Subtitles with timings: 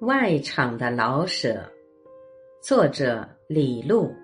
[0.00, 1.60] 外场的老舍，
[2.62, 4.14] 作者李路。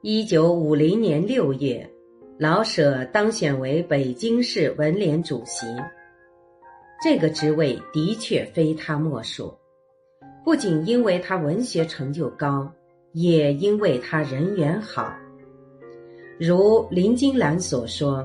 [0.00, 1.84] 一九五零年六月，
[2.38, 5.66] 老舍当选为北京市文联主席。
[7.02, 9.52] 这个职位的确非他莫属，
[10.44, 12.72] 不仅因为他文学成就高，
[13.10, 15.12] 也因为他人缘好。
[16.38, 18.24] 如林金兰所说：“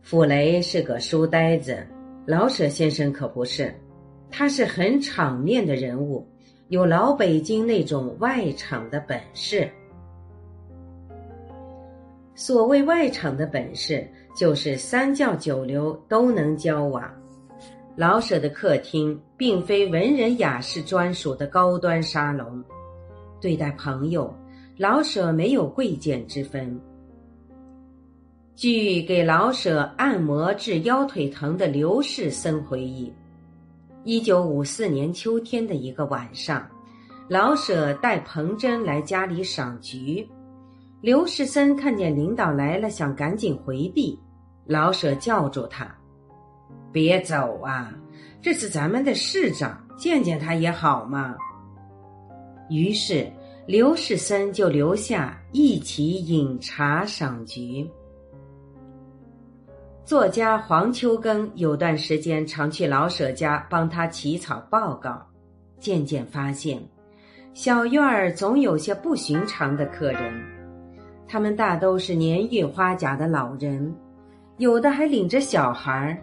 [0.00, 1.84] 傅雷是个书呆子，
[2.24, 3.74] 老舍先生可不是。”
[4.32, 6.26] 他是很场面的人物，
[6.68, 9.70] 有老北京那种外场的本事。
[12.34, 17.08] 所谓外场的本事，就是三教九流都能交往。
[17.94, 22.64] 老舍的客厅并非文人雅士专属的高端沙龙，
[23.38, 24.34] 对待朋友，
[24.78, 26.80] 老舍没有贵贱之分。
[28.56, 33.12] 据给老舍按摩治腰腿疼的刘世森回忆。
[34.04, 36.68] 一九五四年秋天的一个晚上，
[37.28, 40.28] 老舍带彭真来家里赏菊。
[41.00, 44.18] 刘世森看见领导来了，想赶紧回避，
[44.66, 45.86] 老舍叫住他
[46.90, 47.94] ：“别走啊，
[48.40, 51.36] 这是咱们的市长，见见他也好嘛。”
[52.68, 53.30] 于是
[53.66, 57.88] 刘世森就留下一起饮茶赏菊。
[60.04, 65.24] 作家黄秋庚有段时间常去老舍家帮他起草报告，
[65.78, 66.82] 渐渐发现，
[67.54, 70.34] 小院儿总有些不寻常的客人，
[71.28, 73.94] 他们大都是年逾花甲的老人，
[74.58, 76.18] 有的还领着小孩儿，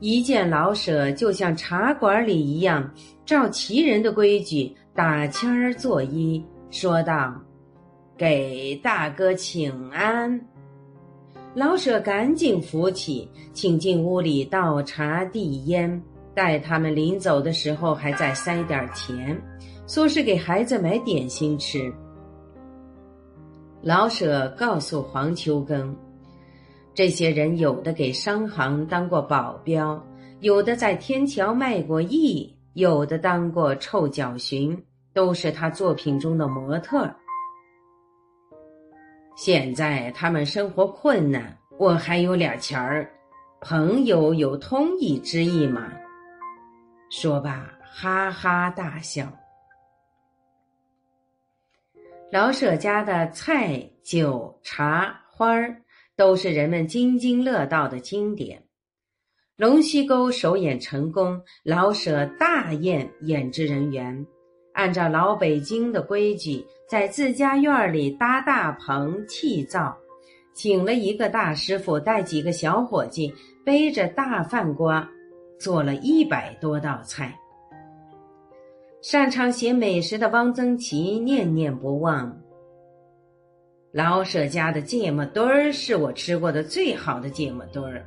[0.00, 2.90] 一见老舍就像茶馆里一样，
[3.26, 7.34] 照齐人的规矩打签儿作揖，说道
[8.16, 10.40] ：“给大哥请安。”
[11.52, 16.00] 老舍赶紧扶起，请进屋里倒茶递烟，
[16.32, 19.36] 待他们临走的时候，还再塞点钱，
[19.88, 21.92] 说是给孩子买点心吃。
[23.82, 25.92] 老舍告诉黄秋庚，
[26.94, 30.00] 这些人有的给商行当过保镖，
[30.38, 34.80] 有的在天桥卖过艺，有的当过臭脚巡，
[35.12, 37.12] 都是他作品中的模特。
[39.42, 43.10] 现在他们生活困难，我还有俩钱儿，
[43.62, 45.90] 朋友有通义之意嘛。
[47.08, 49.32] 说罢，哈哈大笑。
[52.30, 55.74] 老舍家的菜、酒、茶、花儿
[56.14, 58.62] 都是人们津津乐道的经典。
[59.56, 64.26] 龙须沟首演成功，老舍大宴演职人员。
[64.80, 69.94] 按照老北京的规矩，在自家院里搭大棚砌灶，
[70.54, 73.30] 请了一个大师傅，带几个小伙计，
[73.62, 75.06] 背着大饭锅，
[75.58, 77.38] 做了一百多道菜。
[79.02, 82.34] 擅长写美食的汪曾祺念念不忘。
[83.92, 88.06] 老舍家的芥末墩儿是我吃过的最好的芥末墩儿。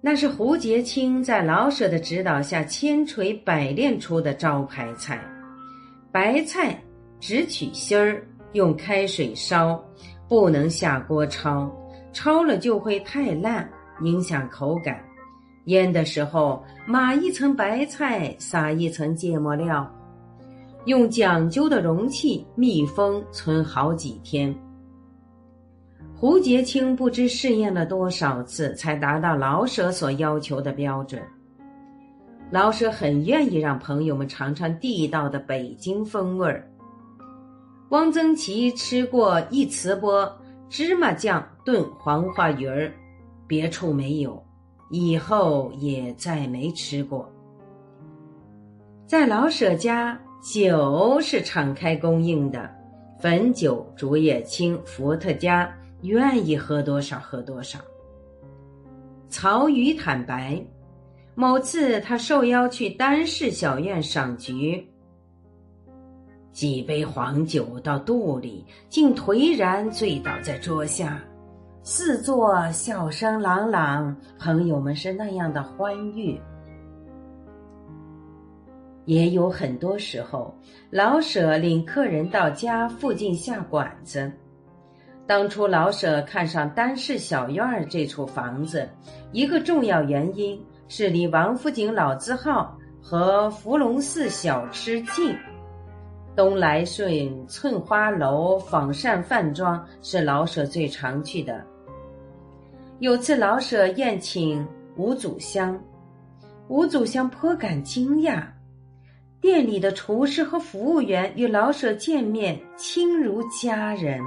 [0.00, 5.20] 那是胡洁清在老舍的指导下千锤百炼出的招牌菜。
[6.12, 6.80] 白菜
[7.18, 8.22] 只取芯儿，
[8.52, 9.82] 用开水烧，
[10.28, 11.68] 不能下锅焯，
[12.14, 13.68] 焯了就会太烂，
[14.02, 15.04] 影响口感。
[15.64, 19.92] 腌的时候码一层白菜，撒一层芥末料，
[20.86, 24.54] 用讲究的容器密封存好几天。
[26.20, 31.22] 胡洁清不知试验了多少次，才达到老舍所要求的标准。
[32.50, 36.68] 老舍很愿意让朋友们尝尝地道的北京风味儿。
[37.90, 40.28] 汪曾祺吃过一瓷钵
[40.68, 42.92] 芝麻酱炖黄花鱼儿，
[43.46, 44.44] 别处没有，
[44.90, 47.32] 以后也再没吃过。
[49.06, 52.68] 在老舍家，酒是敞开供应的，
[53.22, 55.72] 汾酒、竹叶青、伏特加。
[56.02, 57.78] 愿意喝多少喝多少。
[59.28, 60.64] 曹禺坦白，
[61.34, 64.86] 某次他受邀去丹氏小院赏菊，
[66.52, 71.22] 几杯黄酒到肚里，竟颓然醉倒在桌下，
[71.82, 76.40] 四座笑声朗朗，朋友们是那样的欢愉。
[79.04, 80.54] 也有很多时候，
[80.90, 84.30] 老舍领客人到家附近下馆子。
[85.28, 88.88] 当初老舍看上丹氏小院儿这处房子，
[89.30, 90.58] 一个重要原因
[90.88, 95.36] 是离王府井老字号和福隆寺小吃近。
[96.34, 101.62] 东来顺、寸花楼、仿膳饭庄是老舍最常去的。
[103.00, 104.66] 有次老舍宴请
[104.96, 105.78] 吴祖香，
[106.68, 108.42] 吴祖香颇感惊讶。
[109.42, 114.22] 店里的厨师和服务员与老舍见面，亲如家人。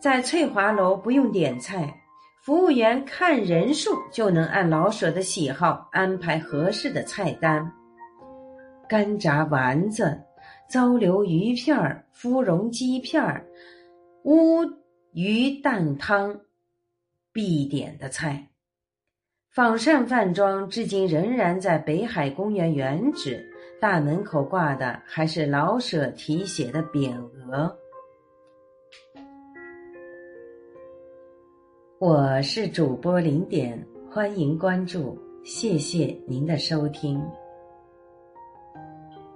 [0.00, 1.94] 在翠华楼不用点菜，
[2.42, 7.70] 服务员看人数就能按老舍的喜好安排合适的菜单。
[8.88, 10.18] 干炸丸子、
[10.70, 13.22] 糟溜鱼片、芙蓉鸡片、
[14.24, 14.64] 乌
[15.12, 16.40] 鱼蛋汤，
[17.30, 18.48] 必点的菜。
[19.50, 23.46] 仿膳饭庄至今仍然在北海公园原址，
[23.78, 27.14] 大门口挂的还是老舍题写的匾
[27.46, 27.76] 额。
[32.00, 33.78] 我是主播零点，
[34.10, 37.20] 欢迎关注，谢谢您的收听。